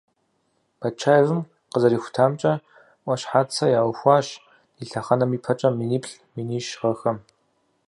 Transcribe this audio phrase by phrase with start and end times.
[0.79, 1.41] Батчаевым
[1.71, 2.53] къызэрихутамкӀэ,
[3.03, 4.27] Ӏуащхьацэ яухуащ
[4.75, 7.17] ди лъэхъэнэм ипэкӀэ миниплӏ- минищ гъэхэм.